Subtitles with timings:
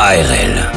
[0.00, 0.70] ARL.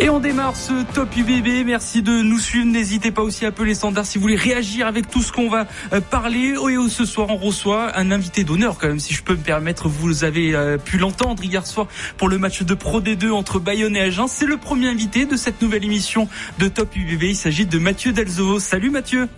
[0.00, 1.64] Et on démarre ce Top UBB.
[1.64, 2.66] Merci de nous suivre.
[2.66, 5.68] N'hésitez pas aussi à appeler standards si vous voulez réagir avec tout ce qu'on va
[5.92, 6.54] euh, parler.
[6.54, 9.42] Et oh, ce soir, on reçoit un invité d'honneur quand même, si je peux me
[9.42, 9.88] permettre.
[9.88, 11.86] Vous avez euh, pu l'entendre hier soir
[12.16, 14.26] pour le match de Pro D2 entre Bayonne et Agen.
[14.26, 16.28] C'est le premier invité de cette nouvelle émission
[16.58, 17.22] de Top UBB.
[17.22, 18.58] Il s'agit de Mathieu Delzo.
[18.58, 19.28] Salut Mathieu.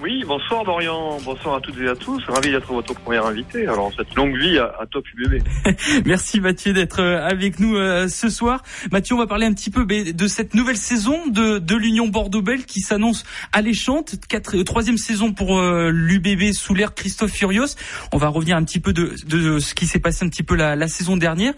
[0.00, 2.22] Oui, bonsoir Dorian, bonsoir à toutes et à tous.
[2.28, 3.66] Ravi d'être votre premier invité.
[3.66, 5.42] Alors cette longue vie à, Top UBB.
[6.06, 8.62] Merci Mathieu d'être euh, avec nous euh, ce soir.
[8.92, 12.64] Mathieu, on va parler un petit peu de cette nouvelle saison de, de l'Union Bordeaux-Bègles
[12.64, 14.14] qui s'annonce alléchante.
[14.28, 17.74] Quatre, euh, troisième saison pour l'UBB sous l'ère Christophe Furios.
[18.12, 20.54] On va revenir un petit peu de, de ce qui s'est passé un petit peu
[20.54, 21.54] la, la saison dernière.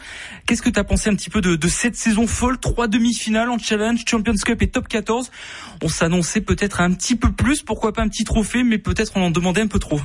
[0.46, 2.58] Qu'est-ce que tu as pensé un petit peu de, de cette saison folle?
[2.58, 5.30] Trois demi-finales en Challenge, Champions Cup et Top 14.
[5.82, 9.22] On s'annonçait peut-être un petit peu plus, pourquoi pas un petit trophée, mais peut-être on
[9.22, 10.00] en demandait un peu trop.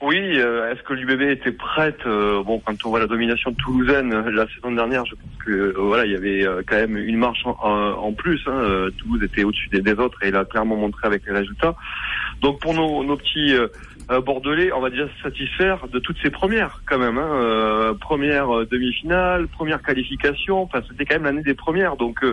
[0.00, 4.12] Oui, euh, est-ce que l'UBB était prête euh, Bon, quand on voit la domination toulousaine
[4.12, 7.42] euh, la saison dernière, je pense que voilà, il y avait quand même une marche
[7.44, 8.40] en, plus.
[8.46, 11.74] Hein, Toulouse était au-dessus des, autres et il a clairement montré avec les résultats.
[12.40, 13.54] Donc pour nos, nos petits
[14.24, 17.18] bordelais, on va déjà se satisfaire de toutes ces premières quand même.
[17.18, 20.62] Hein, première demi-finale, première qualification.
[20.62, 21.96] Enfin, c'était quand même l'année des premières.
[21.96, 22.24] Donc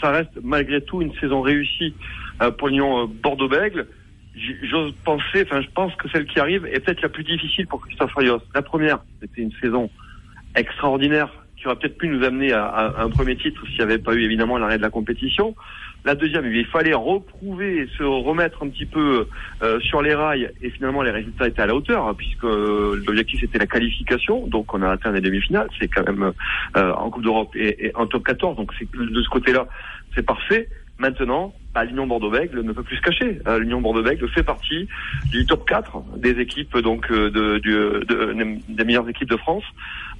[0.00, 1.94] ça reste malgré tout une saison réussie
[2.58, 3.86] pour l'Union Bordeaux-Bègles
[4.34, 7.80] j'ose penser, enfin je pense que celle qui arrive est peut-être la plus difficile pour
[7.86, 8.40] Christophe Rios.
[8.54, 9.90] La première, c'était une saison
[10.54, 14.14] extraordinaire qui aurait peut-être pu nous amener à, un premier titre s'il n'y avait pas
[14.14, 15.54] eu évidemment l'arrêt de la compétition.
[16.04, 19.28] La deuxième, il fallait reprouver se remettre un petit peu
[19.62, 23.40] euh, sur les rails et finalement les résultats étaient à la hauteur hein, puisque l'objectif
[23.40, 24.48] c'était la qualification.
[24.48, 26.32] Donc on a atteint les demi-finales, c'est quand même
[26.76, 28.56] euh, en Coupe d'Europe et, et, en top 14.
[28.56, 29.68] Donc de ce côté-là,
[30.16, 30.68] c'est parfait.
[31.02, 33.40] Maintenant, bah, l'Union Bordeaux-Bègles ne peut plus se cacher.
[33.48, 34.86] Euh, L'Union Bordeaux-Bègles fait partie
[35.32, 38.04] du top 4 des équipes donc euh, de, de,
[38.68, 39.64] des meilleures équipes de France.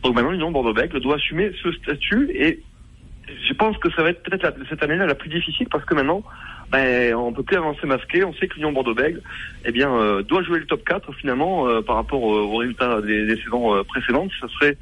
[0.03, 2.65] Donc maintenant, l'Union Bordeaux-Bègles doit assumer ce statut et
[3.49, 6.25] je pense que ça va être peut-être cette année-là la plus difficile parce que maintenant,
[6.73, 8.25] ben, on peut plus avancer masqué.
[8.25, 9.23] On sait que l'Union Bordeaux-Bègles,
[9.65, 13.37] eh bien, euh, doit jouer le top 4 finalement par rapport aux résultats des, des
[13.37, 14.33] saisons précédentes.
[14.41, 14.77] Ce serait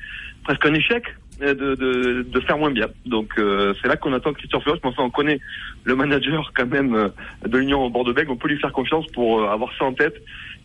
[0.44, 1.04] presque un échec
[1.40, 2.88] de, de, de, faire moins bien.
[3.06, 4.78] Donc euh, c'est là qu'on attend Christophe Furios.
[4.82, 5.40] Mais enfin, on connaît
[5.84, 7.08] le manager quand même euh,
[7.46, 8.30] de l'Union Bordeaux-Bègles.
[8.30, 10.16] On peut lui faire confiance pour euh, avoir ça en tête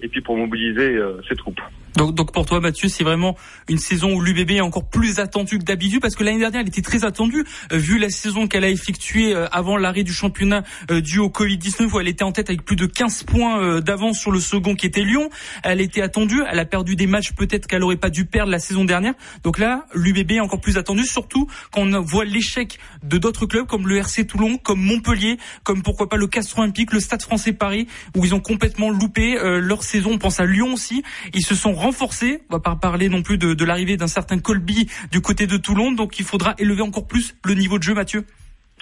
[0.02, 1.00] et puis pour mobiliser
[1.30, 1.62] ses troupes.
[1.95, 3.35] Donc, donc pour toi, Mathieu, c'est vraiment
[3.69, 6.67] une saison où l'UBB est encore plus attendu que d'habitude, parce que l'année dernière, elle
[6.67, 10.63] était très attendue, euh, vu la saison qu'elle a effectuée euh, avant l'arrêt du championnat
[10.91, 14.19] euh, dû au Covid-19, où elle était en tête avec plus de 15 points d'avance
[14.19, 15.29] sur le second qui était Lyon.
[15.63, 18.59] Elle était attendue, elle a perdu des matchs peut-être qu'elle aurait pas dû perdre la
[18.59, 19.13] saison dernière.
[19.44, 23.66] Donc là, l'UBB est encore plus attendue, surtout quand on voit l'échec de d'autres clubs
[23.66, 27.53] comme le RC Toulon, comme Montpellier, comme pourquoi pas le Castro Olympique, le Stade Français
[27.53, 30.12] Paris, où ils ont complètement loupé leur saison.
[30.13, 31.03] On pense à Lyon aussi.
[31.33, 32.41] Ils se sont renforcé.
[32.50, 35.91] On va pas parler non plus de, l'arrivée d'un certain Colby du côté de Toulon.
[35.91, 38.25] Donc il faudra élever encore plus le niveau de jeu, Mathieu.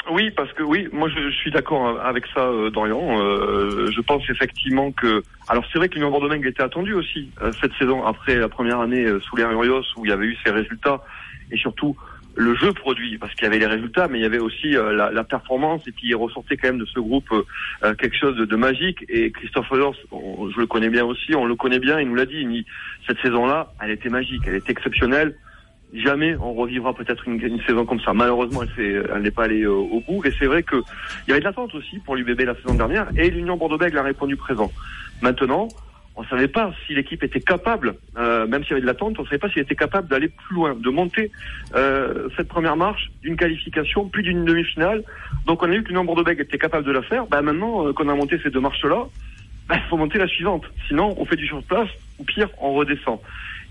[0.09, 3.19] Oui, parce que oui, moi je, suis d'accord avec ça, euh, Dorian.
[3.19, 7.51] Euh, je pense effectivement que, alors c'est vrai que l'Union bordeaux était attendu aussi euh,
[7.61, 11.03] cette saison après la première année sous les où il y avait eu ces résultats
[11.51, 11.95] et surtout
[12.35, 14.93] le jeu produit, parce qu'il y avait les résultats, mais il y avait aussi euh,
[14.93, 17.43] la, la, performance, et puis il ressortait quand même de ce groupe euh,
[17.83, 19.05] euh, quelque chose de, de, magique.
[19.09, 22.25] Et Christophe Rodors, je le connais bien aussi, on le connaît bien, il nous l'a
[22.25, 22.65] dit,
[23.07, 25.35] cette saison-là, elle était magique, elle était exceptionnelle.
[25.93, 28.13] Jamais on revivra peut-être une, une, saison comme ça.
[28.13, 30.25] Malheureusement, elle, n'est pas allée au bout.
[30.25, 30.81] Et c'est vrai qu'il
[31.27, 34.35] y avait de l'attente aussi pour l'UBB la saison dernière, et l'Union Bordeaux-Bègles a répondu
[34.35, 34.71] présent.
[35.21, 35.67] Maintenant,
[36.15, 39.25] on savait pas si l'équipe était capable, euh, même s'il y avait de l'attente, on
[39.25, 41.31] savait pas s'il était capable d'aller plus loin, de monter
[41.75, 45.03] euh, cette première marche d'une qualification, puis d'une demi-finale.
[45.47, 47.25] Donc on a vu que l'Union Bordeaux-Bègles était capable de la faire.
[47.25, 49.07] Bah maintenant euh, qu'on a monté ces deux marches-là,
[49.67, 50.65] bah, il faut monter la suivante.
[50.87, 53.19] Sinon, on fait du sur place, ou pire, on redescend.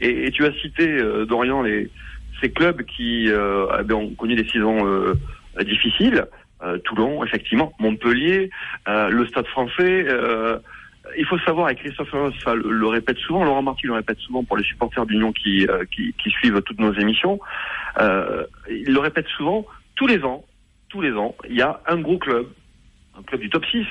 [0.00, 1.90] Et, et tu as cité, euh, Dorian, les,
[2.40, 5.14] ces clubs qui euh, eh ben, ont connu des saisons euh,
[5.64, 6.26] difficiles.
[6.84, 8.48] Toulon, effectivement, Montpellier,
[8.86, 10.06] le Stade français
[11.16, 12.10] il faut savoir, et Christophe
[12.44, 15.84] ça le, répète souvent, Laurent Marty le répète souvent pour les supporters d'Union qui, euh,
[15.94, 17.40] qui, qui, suivent toutes nos émissions,
[17.98, 19.66] euh, il le répète souvent,
[19.96, 20.44] tous les ans,
[20.88, 22.46] tous les ans, il y a un gros club,
[23.18, 23.84] un club du top 6,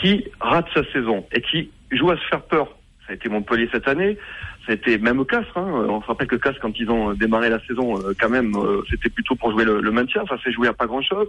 [0.00, 2.77] qui rate sa saison et qui joue à se faire peur.
[3.08, 4.18] Ça a été Montpellier cette année,
[4.68, 5.56] c'était même Castres.
[5.56, 5.86] Hein.
[5.88, 8.82] On se rappelle que Castres, quand ils ont démarré la saison, euh, quand même, euh,
[8.90, 10.24] c'était plutôt pour jouer le, maintien.
[10.28, 11.26] Ça s'est joué à pas grand-chose.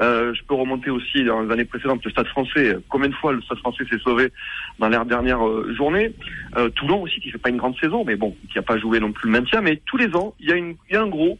[0.00, 2.76] Euh, je peux remonter aussi dans les années précédentes le Stade Français.
[2.88, 4.32] Combien de fois le Stade Français s'est sauvé
[4.80, 5.42] dans les dernières
[5.74, 6.12] journées
[6.74, 9.12] Toulon aussi, qui fait pas une grande saison, mais bon, qui a pas joué non
[9.12, 9.60] plus le maintien.
[9.60, 11.38] Mais tous les ans, il y a, il y a un gros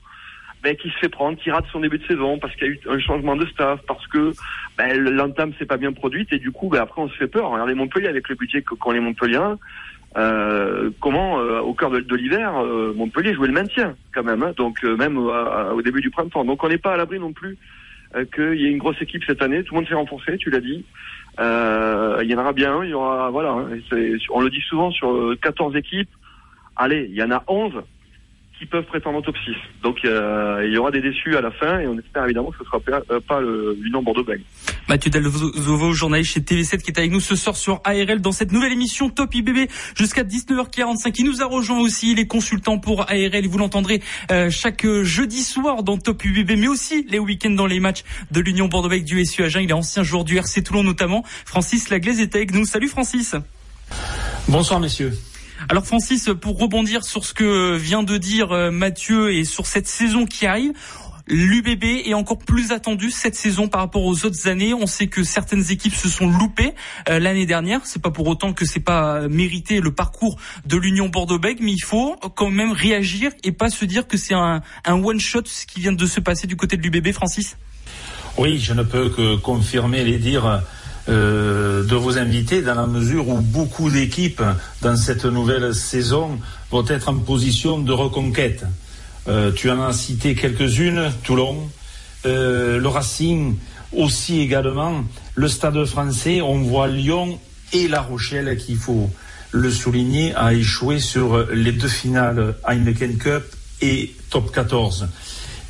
[0.63, 2.73] ben, qui se fait prendre, qui rate son début de saison parce qu'il y a
[2.73, 4.33] eu un changement de staff, parce que
[4.79, 7.51] ben, l'entame s'est pas bien produite et du coup, ben, après on se fait peur.
[7.51, 9.59] Regardez Montpellier avec le budget qu'ont les Montpelliens
[10.15, 12.53] euh, comment au cœur de, l'hiver
[12.95, 14.53] Montpellier jouait le maintien quand même, hein.
[14.57, 16.45] donc même au début du printemps.
[16.45, 17.57] Donc on n'est pas à l'abri non plus
[18.35, 19.65] qu'il y ait une grosse équipe cette année.
[19.65, 20.85] Tout le monde s'est renforcé, tu l'as dit.
[21.39, 23.53] il y en aura bien, il y aura voilà.
[23.53, 23.69] Hein.
[24.31, 26.11] on le dit souvent sur 14 équipes.
[26.77, 27.83] Allez, il y en a 11
[28.67, 29.55] peuvent prétendre au top 6.
[29.83, 32.63] Donc il y aura des déçus à la fin et on espère évidemment que ce
[32.63, 34.43] ne sera pas, euh, l'Union Bordeaux-Bègles.
[34.89, 38.53] Mathieu Delvovo, journaliste chez TV7 qui est avec nous ce soir sur ARL dans cette
[38.53, 41.15] nouvelle émission Top IBB jusqu'à 19h45.
[41.19, 43.47] Il nous a rejoint aussi les consultants pour ARL.
[43.47, 47.81] Vous l'entendrez euh, chaque jeudi soir dans Top IBB, mais aussi les week-ends dans les
[47.81, 49.63] matchs de l'Union Bordeaux-Bègles du SU Agen.
[49.63, 51.25] Il est ancien joueur du RC Toulon notamment.
[51.45, 52.65] Francis Laglaise est avec nous.
[52.65, 53.35] Salut Francis.
[54.49, 55.13] Bonsoir messieurs.
[55.69, 59.87] Alors Francis, pour rebondir sur ce que vient de dire euh, Mathieu et sur cette
[59.87, 60.73] saison qui arrive,
[61.29, 64.75] L'UBB est encore plus attendu cette saison par rapport aux autres années.
[64.75, 66.75] On sait que certaines équipes se sont loupées
[67.09, 67.81] euh, l'année dernière.
[67.85, 70.37] C'est pas pour autant que c'est pas mérité le parcours
[70.67, 74.35] de l'Union Bordeaux-Bègles, mais il faut quand même réagir et pas se dire que c'est
[74.35, 77.57] un, un one shot ce qui vient de se passer du côté de l'UBB, Francis?
[78.37, 80.63] Oui, je ne peux que confirmer les dires
[81.09, 84.43] euh, de vos invités dans la mesure où beaucoup d'équipes
[84.83, 86.39] dans cette nouvelle saison
[86.71, 88.65] vont être en position de reconquête.
[89.27, 91.69] Euh, tu en as cité quelques-unes, Toulon,
[92.25, 93.57] euh, le Racing
[93.97, 95.05] aussi également,
[95.35, 97.41] le Stade français, on voit Lyon
[97.73, 99.11] et La Rochelle qu'il faut
[99.51, 103.43] le souligner, a échoué sur les deux finales Heineken Cup
[103.81, 105.09] et Top 14.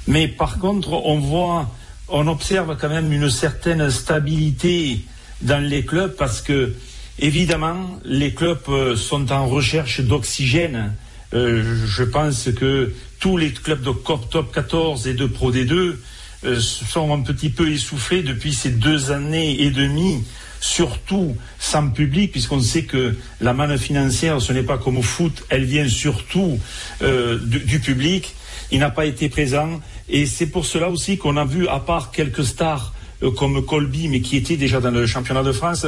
[0.08, 1.70] Mais par contre, on voit,
[2.08, 5.06] on observe quand même une certaine stabilité
[5.42, 6.72] dans les clubs parce que,
[7.18, 10.94] évidemment, les clubs euh, sont en recherche d'oxygène.
[11.34, 13.92] Euh, je pense que tous les clubs de
[14.30, 15.96] Top 14 et de Pro D2
[16.44, 20.24] euh, sont un petit peu essoufflés depuis ces deux années et demie,
[20.60, 25.44] surtout sans public, puisqu'on sait que la manne financière, ce n'est pas comme au foot,
[25.48, 26.58] elle vient surtout
[27.00, 28.34] du, public.
[28.70, 29.80] Il n'a pas été présent.
[30.08, 32.92] Et c'est pour cela aussi qu'on a vu, à part quelques stars
[33.30, 35.86] comme Colby, mais qui était déjà dans le championnat de France,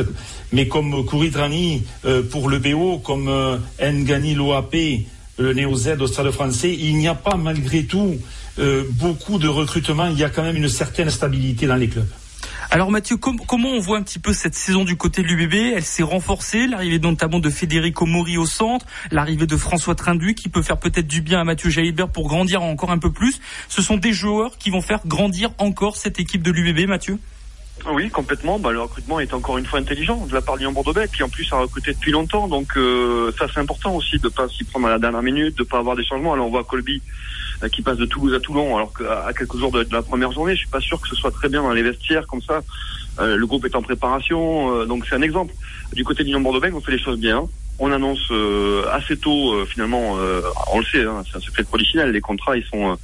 [0.53, 4.75] mais comme Kouridrani euh, pour le BO, comme euh, Ngani Loap,
[5.39, 8.17] le Néo Z au Stade français, il n'y a pas malgré tout
[8.91, 10.07] beaucoup de recrutement.
[10.07, 12.07] Il y a quand même une certaine stabilité dans les clubs.
[12.71, 15.85] Alors Mathieu, comment on voit un petit peu cette saison du côté de l'UBB Elle
[15.85, 20.63] s'est renforcée, l'arrivée notamment de Federico Mori au centre, l'arrivée de François Trindu qui peut
[20.63, 23.41] faire peut-être du bien à Mathieu Jalibert pour grandir encore un peu plus.
[23.69, 27.19] Ce sont des joueurs qui vont faire grandir encore cette équipe de l'UBB, Mathieu?
[27.93, 28.59] Oui, complètement.
[28.59, 31.23] Bah, le recrutement est encore une fois intelligent de la part de Lyon bordeaux qui
[31.23, 32.49] en plus a recruté depuis longtemps.
[32.49, 35.65] Donc euh, ça c'est important aussi de pas s'y prendre à la dernière minute, de
[35.65, 36.33] pas avoir des changements.
[36.33, 37.03] Alors on voit Colby
[37.73, 40.61] qui passe de Toulouse à Toulon, alors qu'à quelques jours de, la première journée, je
[40.61, 42.63] suis pas sûr que ce soit très bien dans les vestiaires comme ça.
[43.21, 45.55] Euh, le groupe est en préparation, donc c'est un exemple.
[45.93, 47.47] Du côté de Lyon bordeaux on fait les choses bien
[47.79, 50.43] on annonce euh, assez tôt euh, finalement euh,
[50.73, 52.97] on le sait hein, c'est un secret de les contrats ils sont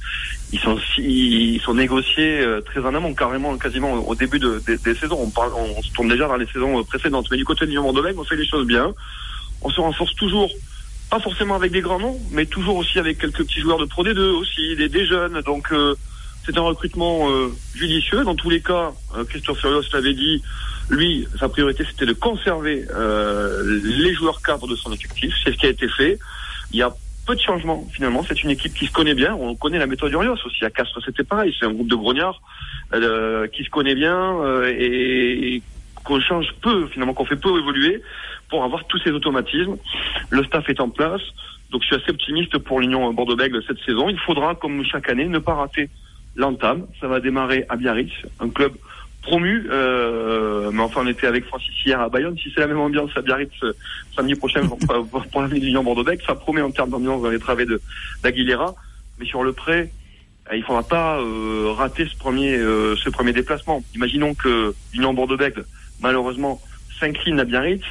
[0.53, 5.17] ils sont ils sont négociés très en amont carrément quasiment au début de, des, saisons
[5.19, 7.85] on, parle, on se tourne déjà vers les saisons précédentes mais du côté de Lyon
[7.85, 8.93] on fait les choses bien
[9.61, 10.49] on se renforce toujours
[11.11, 14.03] pas forcément avec des grands noms mais toujours aussi avec quelques petits joueurs de Pro
[14.03, 15.71] D2 aussi des, des jeunes donc
[16.45, 17.27] c'est un recrutement
[17.75, 18.91] judicieux dans tous les cas
[19.29, 20.41] Christophe Furios l'avait dit
[20.91, 25.33] lui, sa priorité, c'était de conserver euh, les joueurs cadres de son effectif.
[25.43, 26.19] C'est ce qui a été fait.
[26.71, 26.93] Il y a
[27.25, 28.23] peu de changements, finalement.
[28.27, 29.33] C'est une équipe qui se connaît bien.
[29.35, 30.65] On connaît la méthode Urios aussi.
[30.65, 31.55] À Castres, c'était pareil.
[31.57, 32.41] C'est un groupe de grognards
[32.93, 35.61] euh, qui se connaît bien euh, et,
[36.03, 38.01] qu'on change peu, finalement, qu'on fait peu évoluer
[38.51, 39.77] pour avoir tous ces automatismes.
[40.29, 41.21] Le staff est en place.
[41.71, 44.09] Donc, je suis assez optimiste pour l'Union Bordeaux-Bègles cette saison.
[44.09, 45.89] Il faudra, comme chaque année, ne pas rater
[46.35, 46.85] l'entame.
[46.99, 48.73] Ça va démarrer à Biarritz, un club
[49.23, 49.67] promu.
[49.71, 52.37] Euh, mais enfin, on était avec Francis hier à Bayonne.
[52.37, 53.73] Si c'est la même ambiance à Biarritz euh,
[54.15, 54.77] samedi prochain pour,
[55.31, 57.65] pour l'avenir du Bordeaux-Bec, ça promet en termes d'ambiance dans les travées
[58.21, 58.75] d'Aguilera.
[59.19, 59.89] Mais sur le prêt,
[60.51, 63.83] euh, il faudra pas euh, rater ce premier euh, ce premier déplacement.
[63.95, 65.55] Imaginons que l'Union Bordeaux-Bec,
[66.01, 66.61] malheureusement,
[66.99, 67.85] s'incline à Biarritz.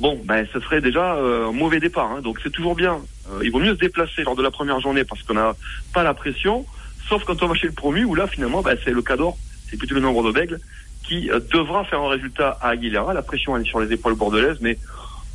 [0.00, 2.10] Bon, ben, ce serait déjà un mauvais départ.
[2.10, 2.20] Hein.
[2.22, 2.98] Donc c'est toujours bien.
[3.42, 5.54] il vaut mieux se déplacer lors de la première journée parce qu'on n'a
[5.94, 6.64] pas la pression.
[7.08, 9.36] Sauf quand on va chez le promu où là finalement ben, c'est le cadeau
[9.68, 10.60] c'est plutôt le nombre de Bègles
[11.02, 13.14] qui euh, devra faire un résultat à Aguilera.
[13.14, 14.78] La pression elle est sur les épaules bordelaises, mais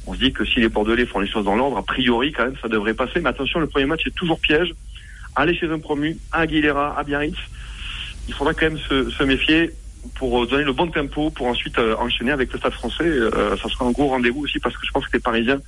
[0.05, 2.45] on se dit que si les Bordelais font les choses dans l'ordre, a priori quand
[2.45, 3.19] même ça devrait passer.
[3.19, 4.73] Mais attention, le premier match est toujours piège.
[5.35, 7.35] Aller chez un promu, à Aguilera, à Biarritz,
[8.27, 9.71] il faudra quand même se, méfier.
[10.15, 13.11] Pour donner le bon tempo pour ensuite enchaîner avec le Stade Français.
[13.61, 15.59] ça sera un gros rendez-vous aussi parce que je pense que les Parisiens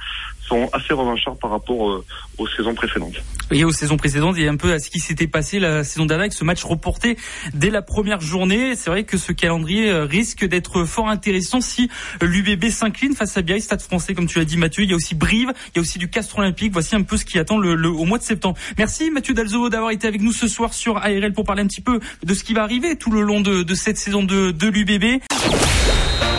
[0.48, 2.04] sont assez revanchards par rapport
[2.38, 3.22] aux saisons précédentes.
[3.52, 6.24] Et aux saisons précédentes, et un peu à ce qui s'était passé la saison dernière
[6.24, 7.18] avec ce match reporté
[7.54, 8.76] dès la première journée.
[8.76, 11.90] C'est vrai que ce calendrier risque d'être fort intéressant si
[12.22, 14.84] l'UBB s'incline face à Biarritz, Stade Français, comme tu l'as dit Mathieu.
[14.84, 16.72] Il y a aussi Brive, il y a aussi du Castre Olympique.
[16.74, 18.58] Voici un peu ce qui attend le, au mois de septembre.
[18.78, 21.82] Merci Mathieu Dalzo d'avoir été avec nous ce soir sur ARL pour parler un petit
[21.82, 24.68] peu de ce qui va arriver tout le long de, de cette saison de, de
[24.68, 25.22] l'UBB.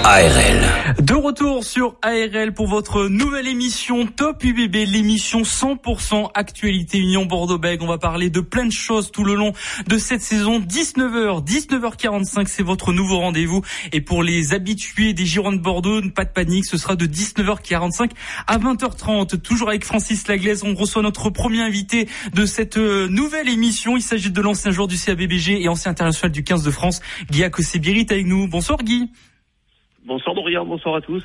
[0.04, 1.04] ARL.
[1.04, 7.84] De retour sur ARL pour votre nouvelle émission Top UBB, l'émission 100% actualité Union Bordeaux-Bègles.
[7.84, 9.52] On va parler de plein de choses tout le long
[9.86, 10.58] de cette saison.
[10.58, 13.62] 19h, 19h45, c'est votre nouveau rendez-vous.
[13.92, 18.10] Et pour les habitués des Girons de Bordeaux, pas de panique, ce sera de 19h45
[18.46, 19.40] à 20h30.
[19.40, 23.96] Toujours avec Francis Laglaise, on reçoit notre premier invité de cette euh, nouvelle émission.
[23.96, 27.44] Il s'agit de l'ancien joueur du CABBG et ancien international du 15 de France, Guy
[27.44, 28.48] Akosé-Birit avec nous.
[28.48, 29.10] Bonsoir Guy.
[30.10, 31.22] Bonsoir Dorian, bonsoir à tous.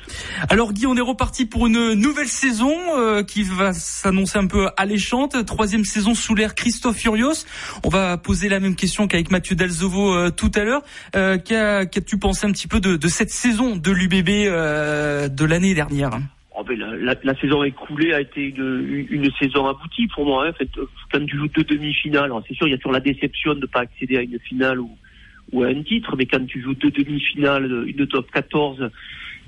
[0.48, 4.68] Alors Guy, on est reparti pour une nouvelle saison euh, qui va s'annoncer un peu
[4.76, 5.44] alléchante.
[5.44, 7.46] Troisième saison sous l'ère Christophe Furios.
[7.82, 10.82] On va poser la même question qu'avec Mathieu Dalzovo euh, tout à l'heure.
[11.16, 15.74] Euh, Qu'as-tu pensé un petit peu de, de cette saison de l'UBB euh, de l'année
[15.74, 16.10] dernière?
[16.56, 20.46] Oh ben, la, la, saison écoulée a été une, une saison aboutie pour moi.
[20.46, 20.50] Hein.
[20.50, 20.70] En fait,
[21.10, 23.66] quand tu joues deux demi-finales, c'est sûr, il y a toujours la déception de ne
[23.66, 24.96] pas accéder à une finale ou
[25.52, 28.90] ou à un titre, mais quand tu joues deux demi-finales, une de top 14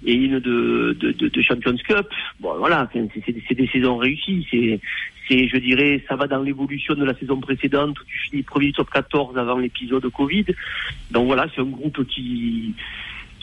[0.04, 2.06] et une de, de, de, Champions Cup,
[2.40, 4.46] bon voilà, c'est des saisons réussies.
[4.50, 4.80] C'est,
[5.28, 8.72] c'est, je dirais, ça va dans l'évolution de la saison précédente où tu finis premier
[8.72, 10.46] top 14 avant l'épisode Covid.
[11.10, 12.74] Donc voilà, c'est un groupe qui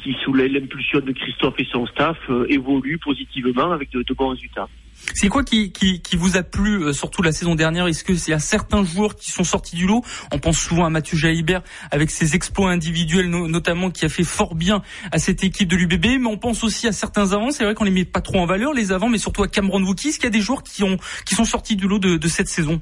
[0.02, 4.70] qui sous l'impulsion de Christophe et son staff euh, évolue positivement avec de bons résultats.
[5.14, 7.88] C'est quoi qui, qui, vous a plu, euh, surtout la saison dernière?
[7.88, 10.04] Est-ce qu'il y a certains joueurs qui sont sortis du lot?
[10.32, 14.56] On pense souvent à Mathieu Jalibert avec ses exploits individuels notamment qui a fait fort
[14.56, 14.82] bien
[15.12, 17.52] à cette équipe de l'UBB, mais on pense aussi à certains avants.
[17.52, 19.82] C'est vrai qu'on les met pas trop en valeur les avants, mais surtout à Cameron
[19.84, 20.10] Wookie.
[20.10, 22.48] Est-ce qu'il y a des joueurs qui, ont, qui sont sortis du lot de, cette
[22.48, 22.82] saison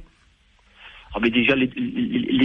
[1.16, 1.68] ah mais déjà les,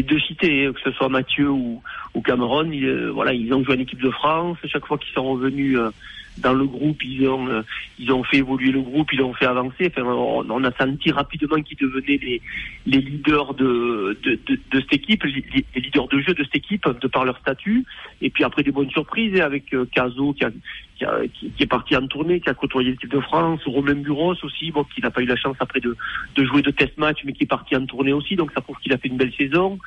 [0.02, 1.80] deux cités, hein, que ce soit Mathieu ou,
[2.22, 4.58] Cameron, ils, euh, voilà, ils ont joué en équipe de France.
[4.66, 5.88] Chaque fois qu'ils sont revenus euh,
[6.40, 7.62] dans le groupe, ils ont euh,
[7.98, 9.90] ils ont fait évoluer le groupe, ils l'ont fait avancer.
[9.90, 12.40] Enfin, on, a senti rapidement qu'ils devenaient les,
[12.86, 16.56] les leaders de, de, de, de cette équipe, les, les, leaders de jeu de cette
[16.56, 17.84] équipe, de par leur statut.
[18.22, 20.50] Et puis après des bonnes surprises avec euh, Caso qui, a,
[20.98, 24.34] qui, a, qui, est parti en tournée, qui a côtoyé l'équipe de France, Romain Buros
[24.42, 25.96] aussi, bon, qui n'a pas eu la chance après de,
[26.34, 28.36] de jouer de test match, mais qui est parti en tournée aussi.
[28.36, 29.78] Donc ça prouve qu'il a fait une belle saison.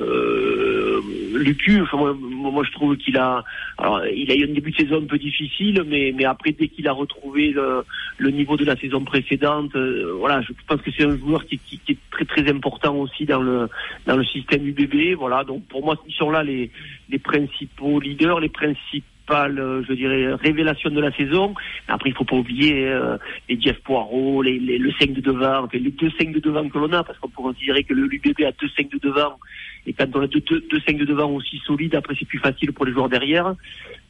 [0.00, 1.00] Euh,
[1.34, 3.44] Lucu, enfin, moi, je trouve qu'il a,
[3.78, 6.68] alors, il a eu un début de saison un peu difficile, mais, mais après dès
[6.68, 7.84] qu'il a retrouvé le,
[8.18, 11.58] le, niveau de la saison précédente, euh, voilà, je pense que c'est un joueur qui,
[11.58, 13.68] qui, qui, est très très important aussi dans le
[14.06, 15.44] dans le système UBB, voilà.
[15.44, 16.70] Donc pour moi, ils sont là les
[17.08, 21.54] les principaux leaders, les principaux je dirais, révélation de la saison.
[21.88, 23.16] Après, il faut pas oublier euh,
[23.48, 26.92] les Jeff Poirot, les, le 5 de devant, les deux 5 de devant que l'on
[26.92, 29.38] a, parce qu'on peut considérer que le UBB a deux 5 de devant
[29.86, 32.38] et quand on a deux, deux, deux 5 de devant aussi solides, après c'est plus
[32.38, 33.54] facile pour les joueurs derrière.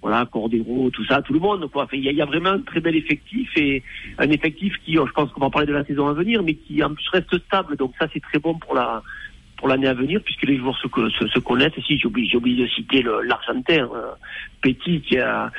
[0.03, 1.69] Voilà, Cordero, tout ça, tout le monde.
[1.93, 3.83] Il, y a, vraiment un très bel effectif et
[4.19, 6.83] un effectif qui, je pense qu'on va parler de la saison à venir, mais qui
[6.83, 7.77] en plus reste stable.
[7.77, 9.03] Donc ça, c'est très bon pour la
[9.65, 11.73] pour l'année à venir, puisque les joueurs se, se, se connaissent.
[11.87, 14.13] Si j'ai oublié, oublié de citer l'Argentin, euh,
[14.61, 15.51] Petit, qui a,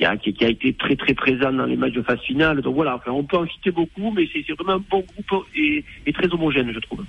[0.00, 2.62] qui a, été très très présent dans les matchs de phase finale.
[2.62, 6.12] Donc voilà, on peut en citer beaucoup, mais c'est vraiment un bon groupe et, et,
[6.12, 7.04] très homogène, je trouve.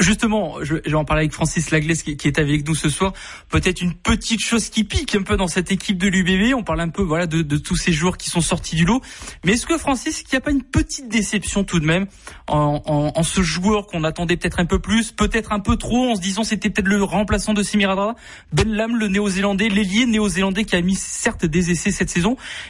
[0.00, 3.12] Justement, je, je vais en parler avec Francis Laglaise qui, est avec nous ce soir.
[3.50, 6.54] Peut-être une petite chose qui pique un peu dans cette équipe de l'UBB.
[6.54, 9.02] On parle un peu voilà de, tous ces joueurs qui sont sortis du lot.
[9.44, 12.06] Mais est-ce que Francis, qu'il n'y a pas une petite déception tout de même
[12.46, 16.20] en, ce joueur qu'on attendait peut-être un peu plus, peut-être un peu trop, en se
[16.20, 18.14] disant c'était peut-être le remplaçant de Simiradra,
[18.52, 22.10] Ben Lam, le néo-zélandais, l'ailier néo-zélandais qui a mis certes des essais cette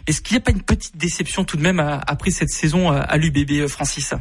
[0.07, 3.17] Est-ce qu'il n'y a pas une petite déception tout de même après cette saison à
[3.17, 4.15] l'UBB, euh, Francis?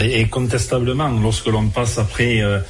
[0.00, 2.60] Et incontestablement, lorsque l'on passe après euh,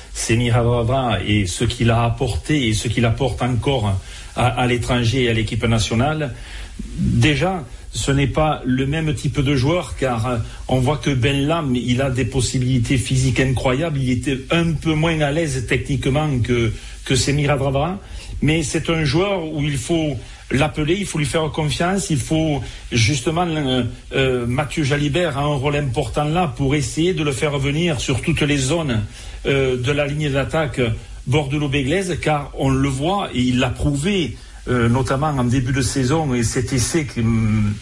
[1.27, 4.01] et ce qu'il a apporté et ce qu'il apporte encore
[4.37, 6.35] à, l'étranger et à l'équipe nationale,
[6.99, 11.47] déjà, ce n'est pas le même type de joueur car euh, on voit que Ben
[11.47, 13.99] Lam, il a des possibilités physiques incroyables.
[13.99, 16.73] Il était un peu moins à l'aise techniquement que,
[17.05, 17.57] que Semir
[18.43, 20.17] mais c'est un joueur où il faut
[20.51, 25.55] l'appeler, il faut lui faire confiance, il faut justement euh, euh, Mathieu Jalibert a un
[25.55, 29.03] rôle important là pour essayer de le faire venir sur toutes les zones
[29.47, 30.81] euh, de la ligne d'attaque
[31.27, 34.37] Bordeaux-Béglaise, car on le voit et il l'a prouvé.
[34.69, 37.07] notamment en début de saison et cet essai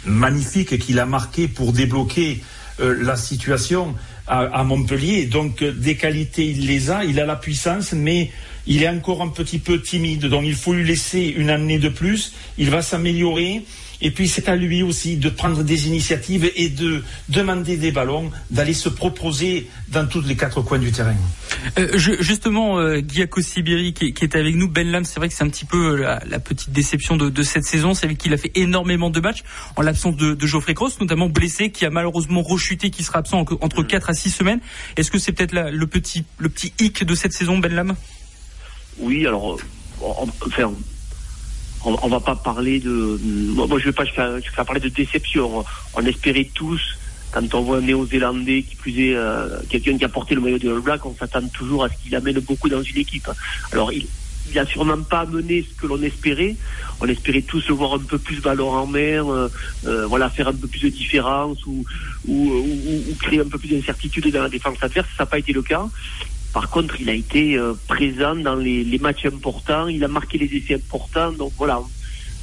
[0.07, 2.41] magnifique qu'il a marqué pour débloquer
[2.79, 3.95] la situation
[4.29, 5.27] à, Montpellier.
[5.27, 8.31] Donc des qualités, il les a, il a la puissance, mais
[8.67, 10.27] il est encore un petit peu timide.
[10.27, 12.35] Donc il faut lui laisser une année de plus.
[12.59, 13.65] Il va s'améliorer.
[14.01, 18.31] Et puis c'est à lui aussi de prendre des initiatives et de demander des ballons,
[18.51, 21.17] d'aller se proposer dans tous les quatre coins du terrain.
[21.79, 23.01] Euh, justement, euh,
[23.41, 25.97] Sibiri qui, qui, est avec nous, Ben Lam, c'est vrai que c'est un petit peu
[25.97, 29.43] la, petite déception de, cette saison, c'est qu'il a fait énormément de matchs
[29.77, 33.83] en l'absence de, Geoffrey Cross, notamment blessé, qui a malheureusement rechuté, qui sera absent entre
[33.83, 34.61] 4 à 6 semaines.
[34.97, 37.95] Est-ce que c'est peut-être le petit, le petit hic de cette saison, Ben Lam?
[38.99, 39.59] Oui, alors, euh,
[40.01, 40.73] enfin,
[41.85, 43.19] on, va pas parler de.
[43.55, 45.65] Moi, je vais pas jusqu'à parler de déception.
[45.95, 46.81] On espérait tous,
[47.31, 50.59] quand on voit un Néo-Zélandais qui plus est euh, quelqu'un qui a porté le maillot
[50.59, 53.29] de All Black, on s'attend toujours à ce qu'il amène beaucoup dans une équipe.
[53.73, 54.07] Alors, il,
[54.51, 56.57] il a sûrement pas amené ce que l'on espérait.
[57.01, 59.51] On espérait tous voir un peu plus ballon en mer, euh,
[59.87, 61.85] euh, voilà, faire un peu plus de différence ou,
[62.27, 65.09] ou créer un peu plus d'incertitude dans la défense adverse.
[65.17, 65.87] Ça n'a pas été le cas.
[66.59, 70.53] Par contre, il a été euh, présent dans les, matchs importants, il a marqué les
[70.57, 71.81] essais importants, donc voilà,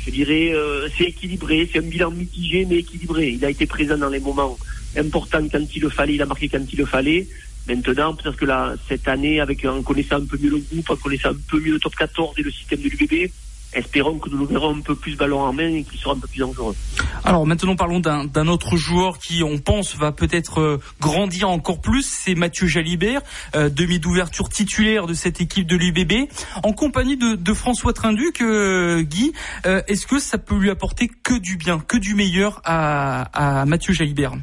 [0.06, 3.32] je dirais euh, c'est équilibré, c'est un bilan mitigé mais équilibré.
[3.32, 4.58] Il a été présent dans les moments
[4.96, 7.28] importants quand il le fallait, il a marqué quand il le fallait.
[7.68, 10.96] Maintenant, peut-être que là, cette année, avec en connaissant un peu mieux le groupe, en
[10.96, 13.30] connaissant un peu mieux le top 14 et le système de l'UBB,
[13.76, 16.20] espérons que nous le verrons un peu plus ballon en main et qu'il sera un
[16.20, 16.76] peu plus dangereux.
[17.24, 22.06] Alors maintenant parlons d'un autre joueur qui on pense va peut-être euh, grandir encore plus,
[22.06, 23.22] c'est Mathieu Jalibert,
[23.56, 26.30] euh, demi d'ouverture titulaire de cette équipe de l'UBB,
[26.64, 29.32] en compagnie de, François Trinduc, euh, Guy,
[29.64, 33.94] est-ce que ça peut lui apporter que du bien, que du meilleur à, à Mathieu
[33.94, 34.34] Jalibert?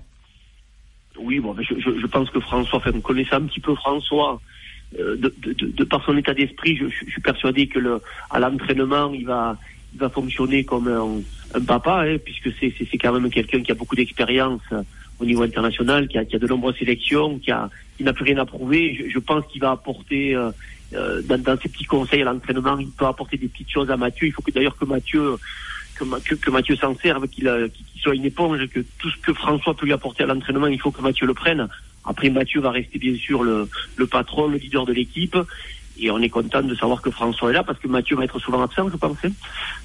[1.20, 4.40] Oui, bon, je, je, pense que François, enfin, connaissant un petit peu François,
[4.98, 9.12] de, de, de, par son état d'esprit, je, je, suis persuadé que le, à l'entraînement,
[9.12, 9.56] il va,
[9.94, 11.22] il va fonctionner comme un,
[11.54, 14.82] un papa, hein, puisque c'est, c'est, quand même quelqu'un qui a beaucoup d'expérience euh,
[15.20, 18.24] au niveau international, qui a, qui a de nombreuses sélections, qui, a, qui n'a plus
[18.24, 18.94] rien à prouver.
[18.94, 20.50] Je, je pense qu'il va apporter, euh,
[20.94, 23.96] euh, dans, dans, ses petits conseils à l'entraînement, il peut apporter des petites choses à
[23.96, 24.26] Mathieu.
[24.26, 25.36] Il faut que d'ailleurs que Mathieu
[25.94, 27.44] que, que, Mathieu s'en serve, qu'il,
[27.74, 30.80] qu'il soit une éponge, que tout ce que François peut lui apporter à l'entraînement, il
[30.80, 31.68] faut que Mathieu le prenne.
[32.04, 35.36] Après, Mathieu va rester bien sûr le, le patron, le leader de l'équipe.
[36.00, 38.38] Et on est content de savoir que François est là parce que Mathieu va être
[38.38, 39.18] souvent absent, je pense.
[39.24, 39.30] Hein.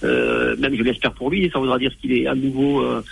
[0.04, 1.44] Euh, même je l'espère pour lui.
[1.44, 3.04] Et ça voudra dire qu'il est à nouveau euh,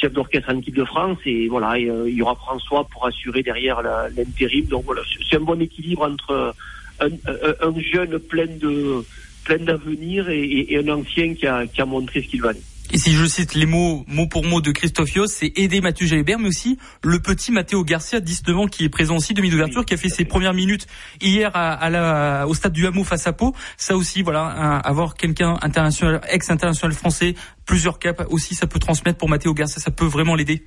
[0.00, 1.18] chef d'orchestre en équipe de France.
[1.26, 3.82] Et voilà, euh, il y aura François pour assurer derrière
[4.16, 4.64] l'intérim.
[4.66, 6.54] Donc voilà, c'est un bon équilibre entre
[7.00, 9.04] un, un, jeune plein de
[9.44, 12.62] plein d'avenir et, et, un ancien qui a, qui a montré ce qu'il valait.
[12.92, 16.06] Et si je cite les mots mot pour mot de Christophe Yos, c'est aider Mathieu
[16.06, 19.84] Jalibert, mais aussi le petit Matteo Garcia, 19 ans, qui est présent aussi, demi d'ouverture,
[19.84, 20.86] qui a fait ses premières minutes
[21.20, 23.54] hier à, la, au stade du Hameau face à Pau.
[23.76, 24.46] Ça aussi, voilà,
[24.78, 29.90] avoir quelqu'un international, ex-international français, plusieurs caps aussi, ça peut transmettre pour Matteo Garcia, ça
[29.90, 30.64] peut vraiment l'aider.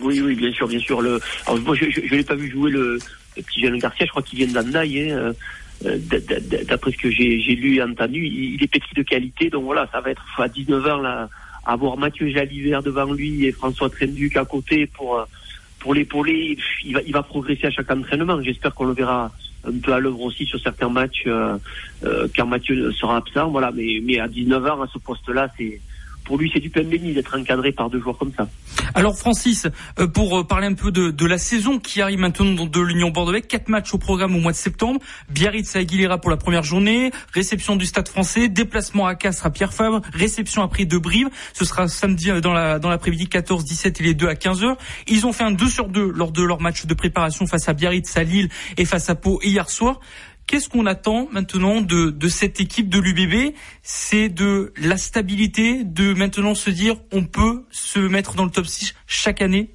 [0.00, 1.00] Oui, oui, bien sûr, bien sûr.
[1.00, 2.98] Le, alors, moi, je ne l'ai pas vu jouer le,
[3.34, 5.10] petit jeune Garcia, je crois qu'il vient d'Andaï.
[5.10, 5.32] Hein, euh,
[5.82, 9.50] d'après ce que j'ai lu et entendu, il est petit de qualité.
[9.50, 11.28] Donc voilà, ça va être à 19 ans là,
[11.66, 15.24] avoir Mathieu Jalivert devant lui et François Trenduc à côté pour euh,
[15.80, 16.56] pour l'épauler.
[16.84, 18.40] Il va, il va progresser à chaque entraînement.
[18.40, 19.30] J'espère qu'on le verra
[19.66, 21.58] un peu à l'œuvre aussi sur certains matchs euh,
[22.04, 23.50] euh, quand Mathieu sera absent.
[23.50, 25.80] Voilà, mais mais à 19 ans à ce poste-là, c'est
[26.26, 28.48] pour lui, c'est du pain béni d'être encadré par deux joueurs comme ça.
[28.94, 32.80] Alors Francis, euh, pour euh, parler un peu de, la saison qui arrive maintenant de
[32.80, 35.00] l'Union Bordeaux, quatre matchs au programme au mois de septembre.
[35.30, 39.50] Biarritz à Aguilera pour la première journée, réception du Stade Français, déplacement à Castres à
[39.50, 41.28] Pierre Fabre, réception après de Brive.
[41.52, 44.76] Ce sera samedi euh, dans la dans l'après-midi 14-17 et les deux à 15h.
[45.06, 47.72] Ils ont fait un 2 sur 2 lors de leur match de préparation face à
[47.72, 50.00] Biarritz, à Lille et face à Pau hier soir.
[50.46, 56.54] Qu'est-ce qu'on attend maintenant de, cette équipe de l'UBB C'est de la stabilité, de maintenant
[56.54, 59.70] se dire on peut se mettre dans le top 6 chaque année?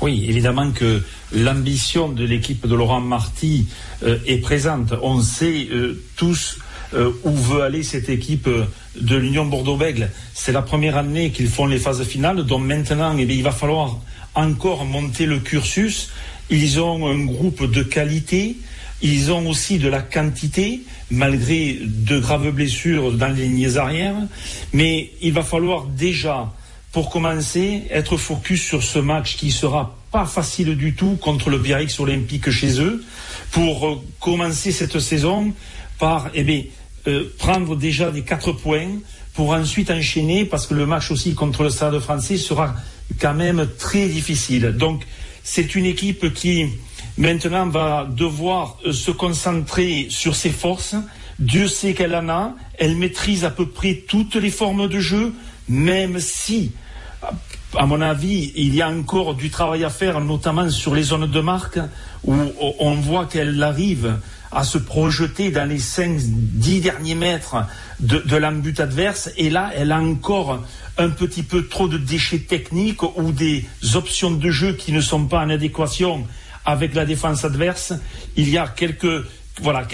[0.00, 1.02] Oui, évidemment que
[1.32, 3.68] l'ambition de l'équipe de Laurent Marty
[4.02, 4.92] euh, est présente.
[5.02, 6.58] On sait euh, tous
[6.94, 10.10] euh, où veut aller cette équipe de l'Union Bordeaux-Bègle.
[10.34, 14.00] C'est la première année qu'ils font les phases finales, donc maintenant eh il va falloir
[14.34, 16.10] encore monter le cursus.
[16.50, 18.56] Ils ont un groupe de qualité,
[19.02, 24.16] ils ont aussi de la quantité, malgré de graves blessures dans les lignes arrières.
[24.72, 26.52] Mais il va falloir déjà,
[26.92, 31.58] pour commencer, être focus sur ce match qui sera pas facile du tout contre le
[31.58, 33.02] Biarritz Olympique chez eux,
[33.52, 35.52] pour euh, commencer cette saison
[35.98, 36.64] par eh bien,
[37.06, 38.88] euh, prendre déjà des quatre points,
[39.34, 42.74] pour ensuite enchaîner, parce que le match aussi contre le Stade français sera
[43.20, 44.74] quand même très difficile.
[44.76, 45.04] Donc
[45.42, 46.66] c'est une équipe qui
[47.20, 50.96] maintenant va devoir euh, se concentrer sur ses forces.
[51.38, 52.54] Dieu sait qu'elle en a.
[52.78, 55.32] Elle maîtrise à peu près toutes les formes de jeu,
[55.68, 56.72] même si
[57.76, 61.30] à mon avis, il y a encore du travail à faire, notamment sur les zones
[61.30, 61.78] de marque,
[62.24, 62.34] où
[62.78, 64.16] on voit qu'elle arrive
[64.52, 67.56] à se projeter dans les 5-10 derniers mètres
[68.00, 69.30] de, de adverse.
[69.36, 70.64] Et là, elle a encore
[70.98, 75.26] un petit peu trop de déchets techniques ou des options de jeu qui ne sont
[75.26, 76.26] pas en adéquation
[76.64, 77.92] avec la défense adverse.
[78.36, 79.24] Il y a quelques,
[79.62, 79.86] voilà,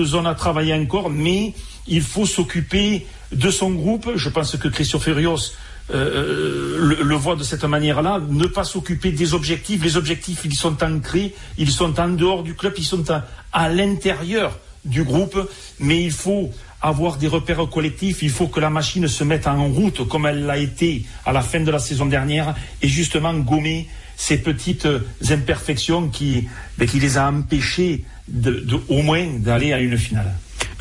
[0.00, 1.54] zones à travailler encore, mais
[1.86, 4.10] il faut s'occuper de son groupe.
[4.16, 5.52] Je pense que Christophe Furios
[5.90, 9.82] euh, le, le, voit de cette manière-là, ne pas s'occuper des objectifs.
[9.82, 13.04] Les objectifs, ils sont ancrés, ils sont en dehors du club, ils sont
[13.52, 15.38] à l'intérieur du groupe,
[15.80, 16.50] mais il faut
[16.80, 20.46] avoir des repères collectifs, il faut que la machine se mette en route comme elle
[20.46, 23.88] l'a été à la fin de la saison dernière et justement gommer
[24.22, 24.86] ces petites
[25.30, 26.46] imperfections qui,
[26.78, 30.32] ben, qui les a empêchés de, au moins d'aller à une finale.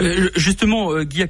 [0.01, 1.23] Euh, justement, euh, Guy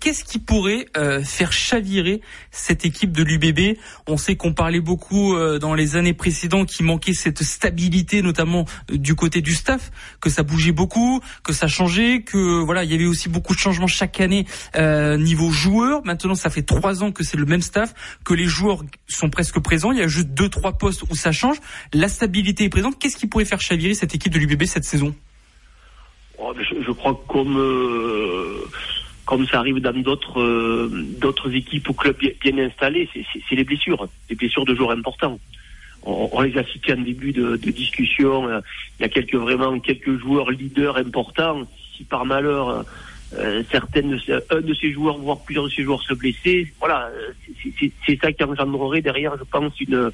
[0.00, 2.20] qu'est-ce qui pourrait euh, faire chavirer
[2.50, 6.84] cette équipe de l'UBB On sait qu'on parlait beaucoup euh, dans les années précédentes qu'il
[6.84, 12.22] manquait cette stabilité, notamment du côté du staff, que ça bougeait beaucoup, que ça changeait,
[12.22, 14.46] que voilà, il y avait aussi beaucoup de changements chaque année
[15.18, 16.02] niveau joueurs.
[16.04, 17.94] Maintenant, ça fait trois ans que c'est le même staff,
[18.24, 19.92] que les joueurs sont presque présents.
[19.92, 21.56] Il y a juste deux trois postes où ça change.
[21.92, 22.98] La stabilité est présente.
[22.98, 25.14] Qu'est-ce qui pourrait faire chavirer cette équipe de l'UBB cette saison?
[26.44, 28.64] Oh, je, crois que comme euh,
[29.24, 34.08] comme ça arrive dans d'autres euh, d'autres équipes ou clubs bien, installés, c'est les blessures,
[34.28, 35.38] les blessures de joueurs importants.
[36.04, 38.48] On, les a cités en début de, discussion.
[38.98, 41.62] Il y a quelques vraiment quelques joueurs leaders importants.
[41.96, 42.84] Si par malheur
[43.70, 44.18] certaines,
[44.50, 47.10] un de ces joueurs, voire plusieurs de ces joueurs se blessaient, voilà,
[48.06, 50.10] c'est ça qui engendrerait derrière, je pense, une,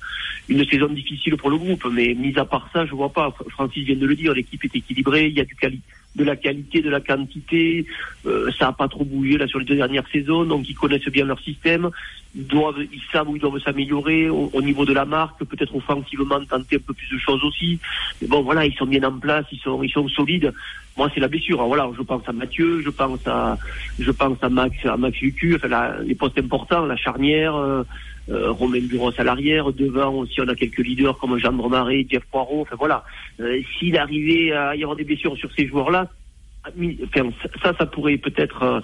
[0.49, 1.87] une saison difficile pour le groupe.
[1.93, 3.35] Mais mis à part ça, je vois pas.
[3.51, 5.83] Francis vient de le dire, l'équipe est équilibrée, il y a du qualité
[6.19, 7.87] de la qualité, de la quantité.
[8.27, 11.09] Euh, ça n'a pas trop bougé là sur les deux dernières saisons, donc ils connaissent
[11.09, 11.91] bien leur système.
[12.35, 16.45] Ils doivent, ils savent où ils doivent s'améliorer au, niveau de la marque, peut-être offensivement
[16.45, 17.79] tenter un peu plus de choses aussi.
[18.21, 20.53] Mais bon, voilà, ils sont bien en place, ils sont, ils sont solides.
[20.99, 21.65] Moi, c'est la blessure.
[21.65, 23.57] voilà, je pense à Mathieu, je pense à,
[24.01, 27.55] je pense à Max, à Max Lucu, enfin, les postes importants, la charnière.
[27.55, 27.85] Euh,
[28.31, 32.25] euh, Romain Buros à l'arrière, devant aussi on a quelques leaders comme Jean Marais, Jeff
[32.31, 33.03] Poirot, enfin voilà.
[33.41, 36.11] Euh, s'il arrivait à y avoir des blessures sur ces joueurs-là,
[37.63, 38.83] ça, ça pourrait peut-être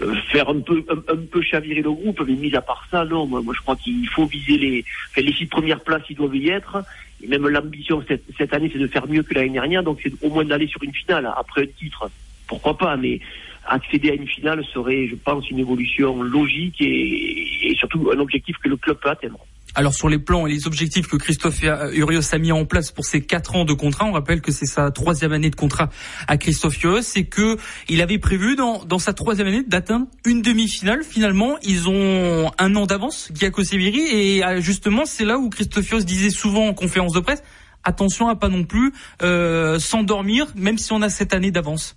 [0.00, 3.26] euh, faire un peu, un, peu chavirer le groupe, mais mis à part ça, non.
[3.26, 4.84] Moi, moi je crois qu'il faut viser les,
[5.16, 6.84] les six premières places, ils doivent y être.
[7.22, 10.30] Et même l'ambition cette, année, c'est de faire mieux que l'année dernière, donc c'est au
[10.30, 12.10] moins d'aller sur une finale après un titre.
[12.46, 13.20] Pourquoi pas, mais
[13.66, 18.68] accéder à une finale serait, je pense, une évolution logique et surtout un objectif que
[18.68, 19.38] le club peut atteindre.
[19.74, 23.04] Alors sur les plans et les objectifs que Christophe Urios a mis en place pour
[23.04, 25.90] ses quatre ans de contrat, on rappelle que c'est sa troisième année de contrat
[26.28, 27.56] à Christophe Urios, c'est que
[27.88, 31.02] il avait prévu dans, dans sa troisième année d'atteindre une demi-finale.
[31.02, 35.90] Finalement, ils ont un an d'avance, Giacomo Severi, et euh, justement c'est là où Christophe
[35.90, 37.42] Urios disait souvent en conférence de presse
[37.84, 41.96] attention à pas non plus euh, s'endormir, même si on a cette année d'avance.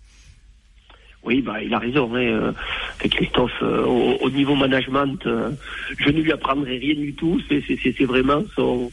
[1.27, 2.09] Oui, bah, il a raison.
[2.15, 2.51] Hein, euh,
[2.99, 5.51] Christophe, euh, au, niveau management, euh,
[5.99, 7.41] je ne lui apprendrai rien du tout.
[7.49, 8.89] C'est vraiment son,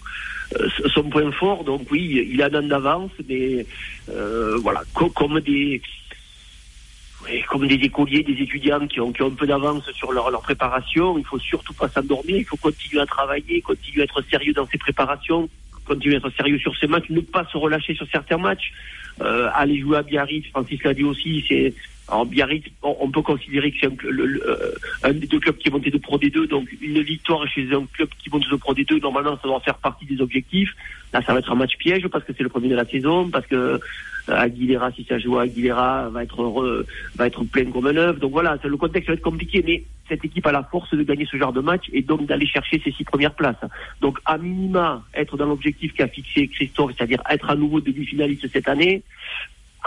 [1.12, 1.62] point fort.
[1.62, 3.64] Donc oui, il a un an d'avance, mais
[4.08, 4.82] voilà,
[5.14, 5.80] comme des
[7.48, 11.38] comme des écoliers, des étudiants qui ont, un peu d'avance sur leur, préparation, il faut
[11.38, 15.48] surtout pas s'endormir, il faut continuer à travailler, continuer à être sérieux dans ses préparations,
[15.86, 18.72] continuer à être sérieux sur ses matchs, ne pas se relâcher sur certains matchs.
[19.20, 21.72] Aller jouer à Biarritz, Francis l'a dit aussi, c'est
[22.08, 25.70] alors Biarritz, on, peut considérer que c'est un, euh, un, des deux clubs qui est
[25.70, 29.00] monté de Pro D2, donc une victoire chez un club qui monte de Pro D2,
[29.00, 30.74] normalement ça doit faire partie des objectifs.
[31.14, 33.30] Là, ça va être un match piège parce que c'est le premier de la saison,
[33.30, 33.78] parce que euh,
[34.28, 36.86] Aguilera, si ça joue à Aguilera, va être heureux,
[37.16, 38.18] va être plein comme un œuf.
[38.18, 41.26] Donc voilà, le contexte va être compliqué, mais cette équipe a la force de gagner
[41.30, 43.56] ce genre de match et donc d'aller chercher ces six premières places.
[44.00, 48.68] Donc à minima, être dans l'objectif qu'a fixé Christophe, c'est-à-dire être à nouveau demi-finaliste cette
[48.68, 49.02] année,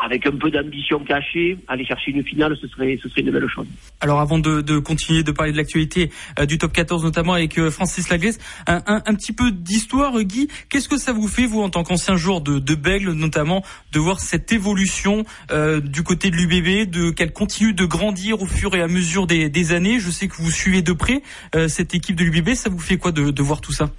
[0.04, 3.48] avec un peu d'ambition cachée, aller chercher une finale, ce serait, ce serait une belle
[3.48, 3.68] chose.
[4.00, 7.58] Alors avant de, de continuer de parler de l'actualité euh, du top 14, notamment avec
[7.58, 10.50] euh, Francis Laglaise, un, un, un, petit peu d'histoire, Guy.
[10.70, 14.00] Qu'est-ce que ça vous fait, vous, en tant qu'ancien joueur de, de Bègle, notamment, de
[14.00, 18.76] voir cette évolution euh, du côté de l'UBB, de qu'elle continue de grandir au fur
[18.76, 20.00] et à mesure des, des années?
[20.00, 21.24] Je sais que vous suivez de près
[21.56, 22.54] euh, cette équipe de l'UBB.
[22.54, 23.90] Ça vous fait quoi de, de voir tout ça?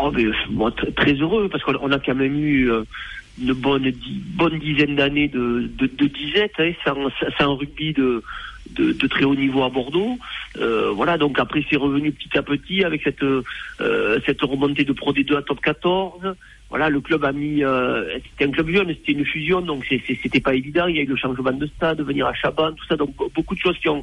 [0.00, 2.70] Oh, mais, moi, très heureux, parce qu'on a quand même eu
[3.40, 3.92] une bonne,
[4.36, 6.52] bonne dizaine d'années de, de, de disette.
[6.58, 6.72] Hein,
[7.20, 8.22] c'est un, rugby de,
[8.76, 10.18] de, très haut niveau à Bordeaux.
[10.58, 14.92] Euh, voilà, donc après c'est revenu petit à petit avec cette euh, cette remontée de
[14.92, 16.34] Pro D2 à top 14
[16.70, 20.40] voilà, le club a mis, euh, c'était un club jeune, c'était une fusion, donc c'était
[20.40, 20.86] pas évident.
[20.86, 23.54] Il y a eu le changement de stade, venir à Chaban, tout ça, donc beaucoup
[23.54, 24.02] de choses qui ont,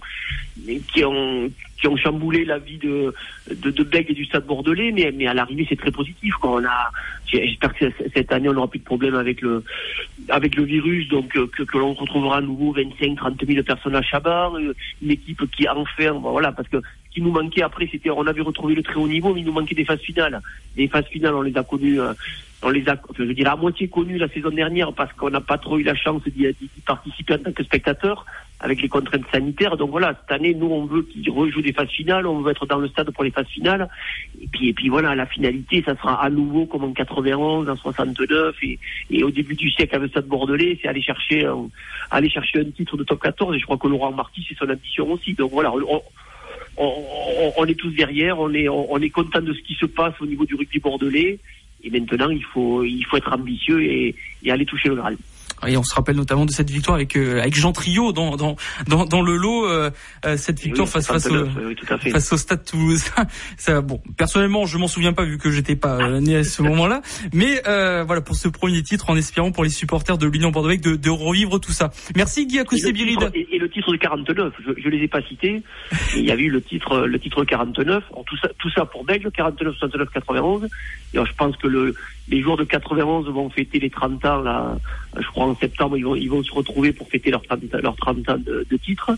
[0.92, 3.14] qui ont, qui ont chamboulé la vie de,
[3.54, 6.34] de, de Bègue et du stade bordelais, mais, à l'arrivée c'est très positif.
[6.42, 6.92] On a,
[7.28, 9.64] j'espère que cette année on n'aura plus de problème avec le,
[10.30, 14.55] avec le virus, donc que, l'on retrouvera à nouveau 25, 30 000 personnes à Chaban,
[14.58, 18.42] une équipe qui enferme, voilà, parce que ce qui nous manquait après, c'était, on avait
[18.42, 20.42] retrouvé le très haut niveau, mais il nous manquait des phases finales.
[20.76, 22.00] Les phases finales, on les a connues
[22.66, 25.40] on les a, je veux dire, à moitié connus la saison dernière parce qu'on n'a
[25.40, 26.48] pas trop eu la chance d'y
[26.86, 28.26] participer en tant que spectateur
[28.60, 29.78] avec les contraintes sanitaires.
[29.78, 32.66] Donc voilà, cette année, nous, on veut qu'ils rejouent des phases finales, on veut être
[32.66, 33.88] dans le stade pour les phases finales.
[34.42, 37.76] Et puis, et puis voilà, la finalité, ça sera à nouveau comme en 91, en
[37.76, 41.68] 69 et, au début du siècle avec le stade bordelais, c'est aller chercher, un,
[42.10, 43.56] aller chercher un titre de top 14.
[43.56, 45.34] Et je crois que Laurent Marty, c'est son ambition aussi.
[45.34, 46.02] Donc voilà, on,
[46.78, 50.26] on, est tous derrière, on est, on, est content de ce qui se passe au
[50.26, 51.40] niveau du rugby bordelais.
[51.86, 55.18] Et maintenant, il faut, il faut être ambitieux et, et aller toucher le Graal.
[55.68, 58.56] Et on se rappelle notamment de cette victoire avec euh, avec Jean Trio dans dans
[58.88, 59.90] dans, dans le lot euh,
[60.26, 61.46] euh cette victoire face face au,
[62.12, 63.06] face au Stade Toulouse.
[63.58, 66.62] Ça bon, personnellement, je m'en souviens pas vu que j'étais pas euh, né à ce
[66.62, 67.02] moment-là,
[67.34, 70.76] mais euh, voilà pour ce premier titre en espérant pour les supporters de l'Union Bordeaux
[70.76, 71.92] de, de revivre tout ça.
[72.16, 73.30] Merci Guy Akoussé-Birida.
[73.34, 75.64] Et, et, le titre de 49, je, je les ai pas cités.
[76.16, 79.32] il y a eu le titre le titre 49, tout ça tout ça pour Bègle
[79.32, 80.66] 49 69 91.
[80.66, 80.70] Et
[81.14, 81.96] je pense que le
[82.28, 84.78] les joueurs de 91 vont fêter les 30 ans là,
[85.18, 87.96] je crois en septembre, ils vont, ils vont se retrouver pour fêter leurs 30, leurs
[87.96, 89.12] 30 ans de, titres.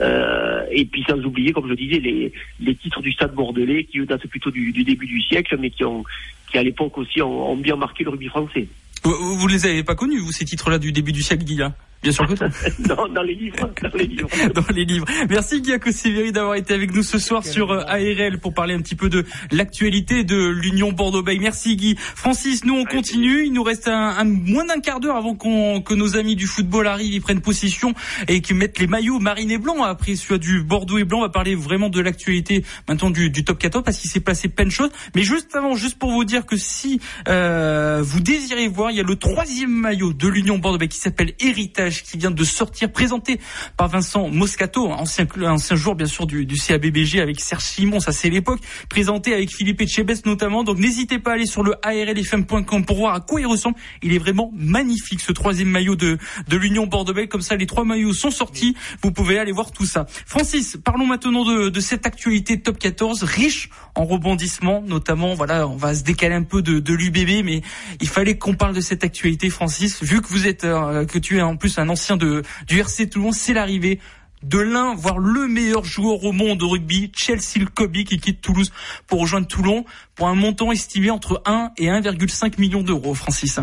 [0.00, 4.04] Euh, et puis sans oublier, comme je disais, les, les titres du Stade Bordelais qui
[4.06, 6.04] datent plutôt du, début du siècle, mais qui ont
[6.50, 8.68] qui à l'époque aussi ont, ont, bien marqué le rugby français.
[9.02, 11.74] Vous, vous les avez pas connus, vous, ces titres-là du début du siècle, hein
[12.04, 12.34] Bien sûr que
[12.86, 13.70] non, dans les livres.
[13.82, 14.28] Dans les livres.
[14.54, 15.06] dans les livres.
[15.30, 18.82] Merci Giaco Severi d'avoir été avec nous ce soir sur euh, ARL pour parler un
[18.82, 21.40] petit peu de l'actualité de l'Union Bordeaux-Bègles.
[21.40, 21.96] Merci Guy.
[21.96, 23.46] Francis, nous on continue.
[23.46, 26.46] Il nous reste un, un moins d'un quart d'heure avant qu'on que nos amis du
[26.46, 27.94] football arrivent, ils prennent possession
[28.28, 29.82] et qu'ils mettent les maillots marine et blanc.
[29.82, 33.44] Après celui du Bordeaux et blanc, on va parler vraiment de l'actualité maintenant du, du
[33.44, 34.90] top 14 parce qu'il s'est passé plein de choses.
[35.14, 39.00] Mais juste avant, juste pour vous dire que si euh, vous désirez voir, il y
[39.00, 43.40] a le troisième maillot de l'Union Bordeaux-Bègles qui s'appelle Héritage qui vient de sortir, présenté
[43.76, 48.30] par Vincent Moscato, ancien, ancien joueur bien sûr du, CABBG avec Serge Simon, ça c'est
[48.30, 50.64] l'époque, présenté avec Philippe Etchebest notamment.
[50.64, 53.76] Donc n'hésitez pas à aller sur le arlfm.com pour voir à quoi il ressemble.
[54.02, 57.84] Il est vraiment magnifique ce troisième maillot de, de l'Union bordeaux Comme ça, les trois
[57.84, 58.76] maillots sont sortis.
[59.02, 60.06] Vous pouvez aller voir tout ça.
[60.26, 65.34] Francis, parlons maintenant de, cette actualité top 14, riche en rebondissements, notamment.
[65.34, 67.62] Voilà, on va se décaler un peu de, de l'UBB, mais
[68.00, 71.38] il fallait qu'on parle de cette actualité, Francis, vu que vous êtes, euh, que tu
[71.38, 74.00] es en plus un un ancien de, du RC Toulon, c'est l'arrivée
[74.42, 78.72] de l'un, voire le meilleur joueur au monde de rugby, Chelsea Kobe, qui quitte Toulouse
[79.06, 83.58] pour rejoindre Toulon pour un montant estimé entre 1 et 1,5 million d'euros, Francis.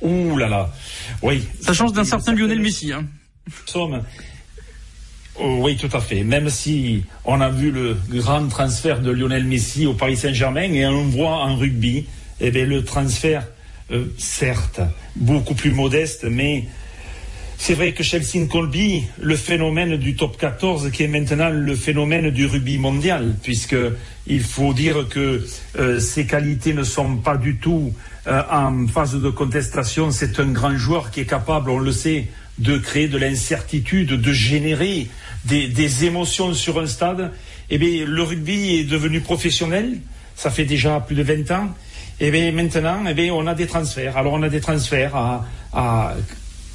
[0.00, 0.70] Ouh là là,
[1.22, 1.42] oui.
[1.60, 2.92] Ça change d'un certain Lionel Messi.
[2.92, 3.04] Hein.
[3.66, 4.02] Somme.
[5.36, 6.24] Oh, oui, tout à fait.
[6.24, 10.86] Même si on a vu le grand transfert de Lionel Messi au Paris Saint-Germain et
[10.86, 12.06] on voit en rugby,
[12.40, 13.46] eh bien, le transfert,
[13.90, 14.80] euh, certes,
[15.16, 16.66] beaucoup plus modeste, mais
[17.64, 22.30] c'est vrai que Chelsea Colby, le phénomène du top 14, qui est maintenant le phénomène
[22.30, 23.76] du rugby mondial, puisque
[24.26, 25.46] il faut dire que
[25.78, 27.94] euh, ses qualités ne sont pas du tout
[28.26, 30.10] euh, en phase de contestation.
[30.10, 32.26] C'est un grand joueur qui est capable, on le sait,
[32.58, 35.06] de créer de l'incertitude, de générer
[35.44, 37.30] des, émotions sur un stade.
[37.70, 40.00] Eh bien, le rugby est devenu professionnel.
[40.34, 41.68] Ça fait déjà plus de 20 ans.
[42.18, 44.16] Et eh bien, maintenant, eh bien, on a des transferts.
[44.16, 46.14] Alors, on a des transferts à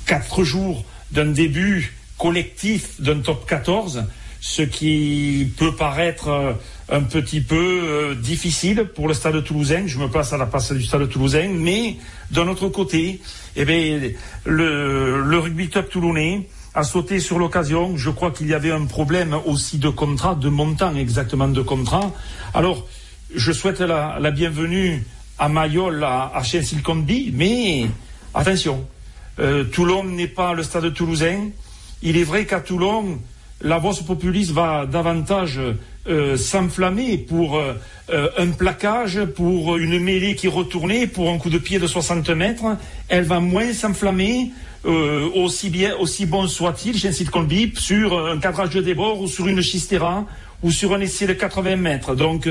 [0.08, 4.06] quatre jours d'un début collectif d'un top 14,
[4.40, 6.54] ce qui peut paraître euh,
[6.90, 9.84] un petit peu euh, difficile pour le stade toulousain.
[9.86, 11.98] Je me place à la place du stade toulousain, mais
[12.32, 13.22] d'un autre côté,
[13.56, 14.00] eh bien,
[14.46, 17.98] le, rugby club toulonnais a sauté sur l'occasion.
[17.98, 22.12] Je crois qu'il y avait un problème aussi de contrat, de montant exactement de contrat.
[22.54, 22.88] Alors,
[23.36, 25.04] je souhaite la, la bienvenue
[25.38, 26.42] à Mayol, à, à
[27.34, 27.88] mais
[28.34, 28.88] attention,
[29.40, 31.50] euh, Toulon n'est pas le stade toulousain.
[32.02, 33.20] Il est vrai qu'à Toulon,
[33.62, 35.60] la voix populiste va davantage
[36.08, 37.74] euh, s'enflammer pour euh,
[38.38, 42.66] un plaquage, pour une mêlée qui retournait, pour un coup de pied de 60 mètres.
[43.10, 44.52] Elle va moins s'enflammer,
[45.36, 49.48] aussi bien, aussi bon soit-il, j'incite qu'on bip, sur un cadrage de débord ou sur
[49.48, 50.26] une chistera
[50.64, 52.16] ou sur un essai de 80 mètres.
[52.16, 52.48] Donc,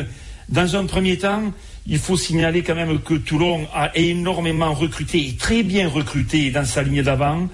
[0.49, 1.53] dans un premier temps,
[1.87, 6.65] il faut signaler quand même que Toulon a énormément recruté, et très bien recruté dans
[6.65, 7.49] sa ligne d'avant,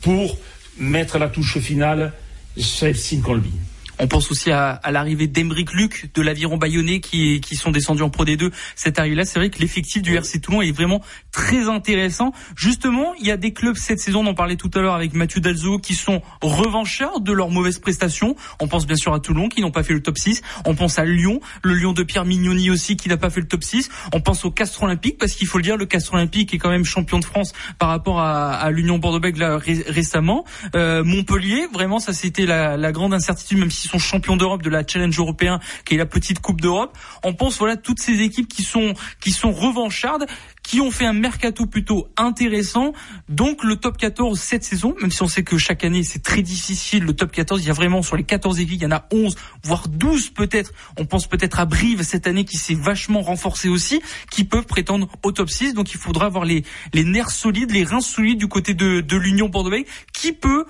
[0.00, 0.38] pour
[0.78, 2.12] mettre la touche finale
[2.56, 3.52] Chelsea Colby.
[4.00, 8.02] On pense aussi à, à l'arrivée d'Emeric Luc de l'Aviron Bayonnais qui, qui sont descendus
[8.02, 8.50] en Pro D2.
[8.76, 12.32] Cette arrivée-là, c'est vrai que l'effectif du RC Toulon est vraiment très intéressant.
[12.56, 15.14] Justement, il y a des clubs cette saison, on en parlait tout à l'heure avec
[15.14, 18.36] Mathieu Dalzo, qui sont revanchards de leurs mauvaises prestations.
[18.60, 20.42] On pense bien sûr à Toulon qui n'ont pas fait le top 6.
[20.64, 23.48] On pense à Lyon, le Lyon de Pierre Mignoni aussi qui n'a pas fait le
[23.48, 23.88] top 6.
[24.12, 26.70] On pense au Castre Olympique parce qu'il faut le dire, le Castre Olympique est quand
[26.70, 29.44] même champion de France par rapport à, à l'Union Bordeaux-Bègles
[29.88, 30.44] récemment.
[30.76, 34.70] Euh, Montpellier, vraiment, ça c'était la, la grande incertitude, même si sont champions d'Europe de
[34.70, 36.96] la Challenge européen, qui est la petite Coupe d'Europe.
[37.24, 40.26] On pense voilà toutes ces équipes qui sont qui sont revanchardes,
[40.62, 42.92] qui ont fait un mercato plutôt intéressant.
[43.28, 46.42] Donc le top 14 cette saison, même si on sait que chaque année c'est très
[46.42, 48.90] difficile, le top 14, il y a vraiment sur les 14 équipes, il y en
[48.90, 50.72] a 11, voire 12 peut-être.
[50.98, 55.08] On pense peut-être à Brive cette année qui s'est vachement renforcé aussi, qui peuvent prétendre
[55.22, 55.74] au top 6.
[55.74, 59.16] Donc il faudra avoir les, les nerfs solides, les reins solides du côté de, de
[59.16, 59.68] l'Union Bordeaux,
[60.12, 60.64] qui peut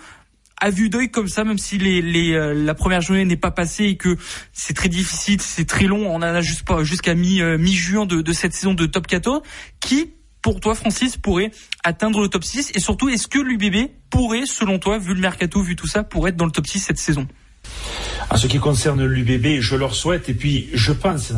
[0.61, 3.51] à vue d'œil comme ça, même si les, les euh, la première journée n'est pas
[3.51, 4.17] passée et que
[4.53, 7.73] c'est très difficile, c'est très long, on en a juste pas jusqu'à mi euh, mi
[7.73, 9.43] juin de, de cette saison de top 14,
[9.81, 11.51] qui pour toi, Francis, pourrait
[11.85, 15.61] atteindre le top 6 Et surtout, est-ce que l'UBB pourrait, selon toi, vu le mercato,
[15.61, 17.27] vu tout ça, pourrait être dans le top 6 cette saison?
[18.31, 21.33] À ce qui concerne l'UBB, je leur souhaite, et puis je pense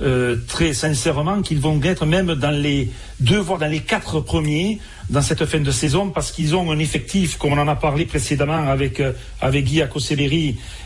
[0.00, 4.80] euh, très sincèrement qu'ils vont être même dans les deux, voire dans les quatre premiers
[5.12, 8.06] dans cette fin de saison parce qu'ils ont un effectif, comme on en a parlé
[8.06, 9.82] précédemment avec, euh, avec Guy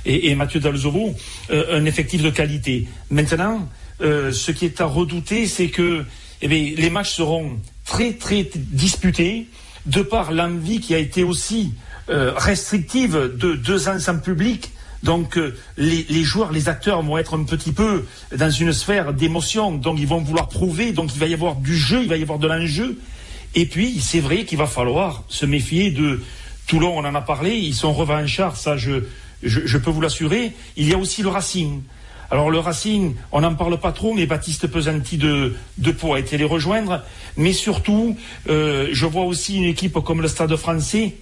[0.05, 1.15] et, Mathieu Dalzovo,
[1.51, 2.89] euh, un effectif de qualité.
[3.09, 3.69] Maintenant,
[4.03, 6.05] euh, ce qui est à redouter, c'est que
[6.43, 7.53] eh les matchs seront
[7.87, 9.47] très très disputés
[9.87, 11.73] de par l'envie qui a été aussi
[12.09, 14.71] restrictive de deux ans sans public
[15.03, 15.41] donc
[15.77, 18.05] les, joueurs, les acteurs vont être un petit peu
[18.37, 21.77] dans une sphère d'émotion, donc ils vont vouloir prouver, donc il va y avoir du
[21.77, 22.99] jeu, il va y avoir de l'enjeu.
[23.57, 26.23] Et puis c'est vrai qu'il va falloir se méfier de
[26.67, 29.05] Toulon, on en a parlé, ils sont revanchards, ça je,
[29.43, 30.53] je, peux vous l'assurer.
[30.77, 31.83] Il y a aussi le Racing.
[32.31, 36.21] Alors le Racing, on n'en parle pas trop, mais Baptiste Pesanti de, de Pau a
[36.21, 37.03] été les rejoindre.
[37.39, 38.17] Mais surtout,
[38.49, 41.15] euh, je vois aussi une équipe comme le Stade français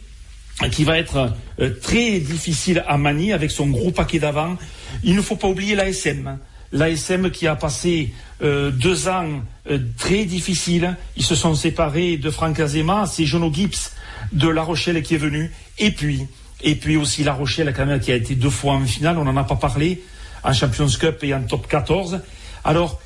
[0.72, 4.56] qui va être euh, très difficile à manier avec son gros paquet d'avant.
[5.04, 6.38] Il ne faut pas oublier l'ASM.
[6.74, 10.96] L'ASM qui a passé euh, deux ans euh, très difficiles.
[11.16, 13.92] Ils se sont séparés de Franck Azema, c'est Jono Gibbs
[14.32, 15.52] de La Rochelle qui est venu.
[15.78, 19.44] Et puis, aussi La Rochelle qui a été deux fois en finale, on n'en a
[19.44, 20.02] pas parlé,
[20.42, 22.20] en Champions Cup et en top 14.
[22.64, 23.00] Alors,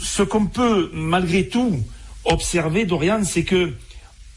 [0.00, 1.78] ce qu'on peut malgré tout
[2.24, 3.74] observer, Dorian, c'est que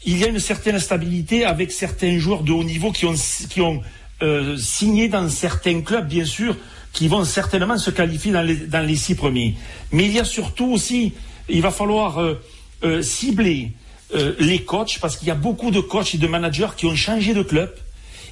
[0.04, 3.14] il y a une certaine stabilité avec certains joueurs de haut niveau qui ont,
[3.48, 3.82] qui ont
[4.20, 6.56] euh, signé dans certains clubs, bien sûr,
[6.92, 9.54] qui vont certainement se qualifier dans les, six premiers.
[9.92, 11.12] Mais il y a surtout aussi,
[11.48, 12.40] il va falloir euh,
[12.84, 13.72] euh, cibler
[14.38, 17.32] les coachs, parce qu'il y a beaucoup de coachs et de managers qui ont changé
[17.32, 17.74] de club.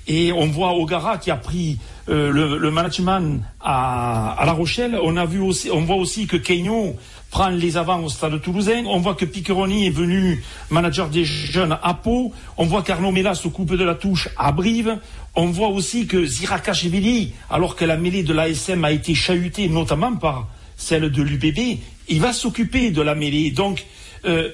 [0.07, 4.99] Et on voit Ogara qui a pris le, management à, La Rochelle.
[5.03, 6.96] On a vu aussi, on voit aussi que Kenyon
[7.31, 8.85] prend les avants au stade toulousain.
[8.87, 12.33] On voit que Piccheroni est venu manager des jeunes à Pau.
[12.57, 14.99] On voit qu'Arnaud Mella s'occupe de la touche à Brive.
[15.37, 20.16] On voit aussi que Zirakashvili, alors que la mêlée de l'ASM a été chahutée notamment
[20.16, 23.51] par celle de l'UBB, il va s'occuper de la mêlée.
[23.51, 23.87] Donc,
[24.25, 24.51] euh,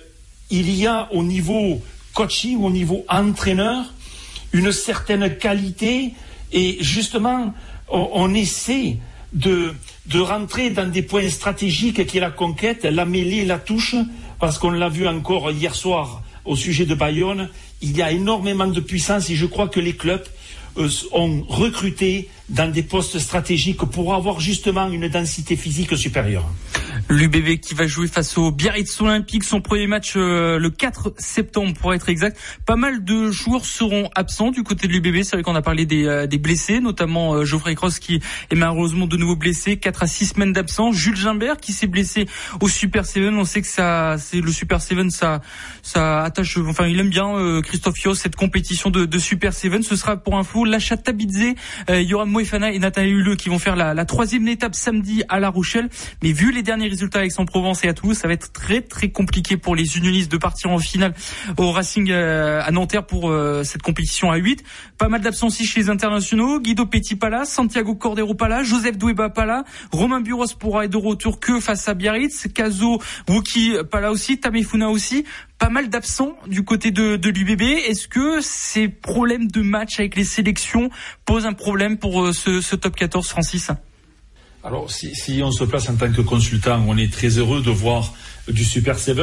[0.50, 1.80] il y a au niveau
[2.12, 3.84] coaching, au niveau entraîneur,
[4.52, 6.12] une certaine qualité
[6.52, 7.52] et justement,
[7.88, 8.98] on, essaie
[9.32, 9.74] de,
[10.14, 13.96] rentrer dans des points stratégiques qui la conquête, la mêlée, la touche,
[14.38, 17.48] parce qu'on l'a vu encore hier soir au sujet de Bayonne,
[17.82, 20.24] il y a énormément de puissance et je crois que les clubs
[21.12, 26.44] ont recruté dans des postes stratégiques pour avoir justement une densité physique supérieure.
[27.08, 31.74] L'UBB qui va jouer face au Biarritz Olympique, son premier match euh, le 4 septembre
[31.74, 32.38] pour être exact.
[32.64, 35.22] Pas mal de joueurs seront absents du côté de l'UBB.
[35.22, 38.54] C'est vrai qu'on a parlé des, euh, des blessés, notamment euh, Geoffrey Cross qui est
[38.54, 39.76] malheureusement de nouveau blessé.
[39.76, 40.96] 4 à 6 semaines d'absence.
[40.96, 42.26] Jules Gimbert qui s'est blessé
[42.60, 43.38] au Super Seven.
[43.38, 45.40] On sait que ça, c'est le Super Seven, ça,
[45.82, 46.58] ça attache.
[46.58, 49.82] Enfin, il aime bien Christophe Yos cette compétition de, de Super Seven.
[49.82, 51.54] Ce sera pour info l'achat Tabidze,
[51.88, 55.48] Yoram Moefana et Nathalie Huleux qui vont faire la, la troisième étape samedi à La
[55.48, 55.88] Rochelle.
[56.22, 58.80] Mais vu les derniers résultats avec son Provence et à Toulouse, ça va être très
[58.80, 61.14] très compliqué pour les unionistes de partir en finale
[61.56, 64.62] au Racing euh, à Nanterre pour euh, cette compétition à 8.
[64.98, 66.60] Pas mal d'absences chez les internationaux.
[66.60, 70.84] Guido Petit pas là, Santiago Cordero pas là, Joseph Doueba pas là, Romain Buros pourra
[70.84, 75.24] être de retour que face à Biarritz, Kazo Wuki pas là aussi, Tamefuna aussi
[75.58, 77.62] pas mal d'absents du côté de, de l'UBB.
[77.62, 80.90] Est-ce que ces problèmes de match avec les sélections
[81.24, 83.70] posent un problème pour euh, ce, ce top 14, Francis?
[84.66, 88.12] Alors, si, on se place en tant que consultant, on est très heureux de voir
[88.48, 89.16] du Super 7,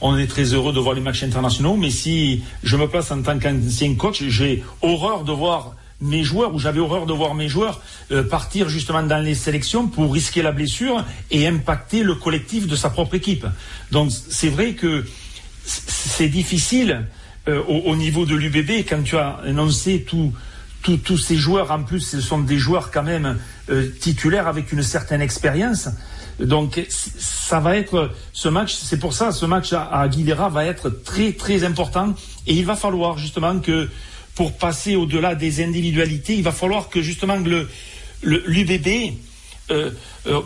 [0.00, 3.22] on est très heureux de voir les matchs internationaux, mais si je me place en
[3.22, 7.48] tant qu'ancien coach, j'ai horreur de voir mes joueurs, ou j'avais horreur de voir mes
[7.48, 12.66] joueurs euh, partir justement dans les sélections pour risquer la blessure et impacter le collectif
[12.66, 13.46] de sa propre équipe.
[13.92, 15.04] Donc c'est vrai que
[15.64, 17.06] c'est difficile
[17.48, 20.04] euh, au, niveau de l'UBB quand tu as énoncé
[20.82, 21.70] tous ces joueurs.
[21.70, 23.38] En plus, ce sont des joueurs quand même
[23.70, 25.88] euh, titulaires avec une certaine expérience.
[26.38, 30.88] Donc ça va être ce match, c'est pour ça ce match à, Aguilera va être
[30.88, 32.14] très très important
[32.46, 33.90] et il va falloir justement que
[34.34, 37.68] pour passer au-delà des individualités, il va falloir que justement le
[38.22, 39.14] l'UBB
[39.70, 39.90] euh,
[40.26, 40.40] euh,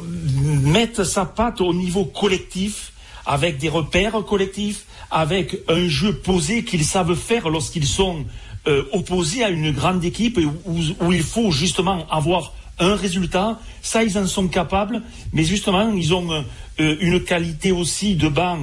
[0.63, 2.93] mette sa patte au niveau collectif
[3.27, 8.25] avec des repères collectifs, avec un jeu posé qu'ils savent faire lorsqu'ils sont
[8.67, 13.59] euh, opposés à une grande équipe où, il faut justement avoir un résultat.
[13.83, 15.03] Ça, ils en sont capables,
[15.33, 16.45] mais justement, ils ont
[16.81, 18.59] euh, une qualité aussi de banc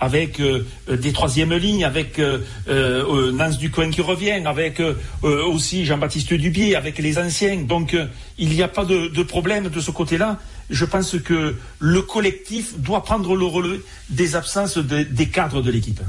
[0.00, 4.82] avec euh, des troisièmes lignes, avec euh, Nance Ducoin qui revient, avec
[5.22, 7.56] aussi Jean-Baptiste Dubier, avec les anciens.
[7.62, 7.96] Donc
[8.38, 10.38] il n'y a pas de, problème de ce côté-là.
[10.70, 13.80] Je pense que le collectif doit prendre le relevé
[14.10, 16.00] des absences des cadres de l'équipe.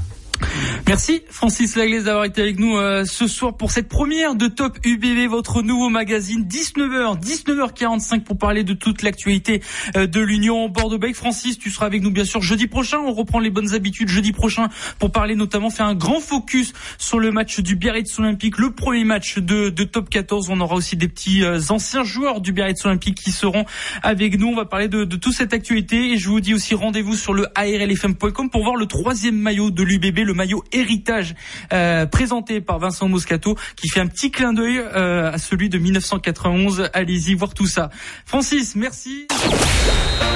[0.86, 4.78] Merci Francis Laglaise d'avoir été avec nous euh, ce soir pour cette première de Top
[4.84, 6.44] UBB, votre nouveau magazine.
[6.44, 9.62] 19h, 19h45 pour parler de toute l'actualité
[9.96, 11.14] euh, de l'Union Bordeaux-Bègles.
[11.14, 12.98] Francis, tu seras avec nous bien sûr jeudi prochain.
[12.98, 14.68] On reprend les bonnes habitudes jeudi prochain
[14.98, 19.04] pour parler notamment, faire un grand focus sur le match du Biarritz Olympique, le premier
[19.04, 20.50] match de, de Top 14.
[20.50, 23.64] On aura aussi des petits euh, anciens joueurs du Biarritz Olympique qui seront
[24.02, 24.48] avec nous.
[24.48, 27.32] On va parler de, de toute cette actualité et je vous dis aussi rendez-vous sur
[27.32, 31.34] le ARLFM.com pour voir le troisième maillot de l'UBB, le maillot héritage
[31.72, 35.78] euh, présenté par Vincent Moscato qui fait un petit clin d'œil euh, à celui de
[35.78, 36.90] 1991.
[36.92, 37.90] Allez-y voir tout ça.
[38.26, 39.26] Francis, merci.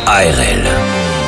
[0.06, 1.27] ARL.